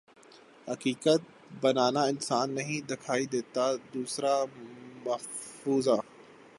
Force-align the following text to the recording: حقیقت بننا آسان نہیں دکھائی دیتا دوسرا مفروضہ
حقیقت 0.67 1.21
بننا 1.61 2.01
آسان 2.03 2.47
نہیں 2.55 2.81
دکھائی 2.89 3.25
دیتا 3.25 3.65
دوسرا 3.93 4.33
مفروضہ 5.05 5.97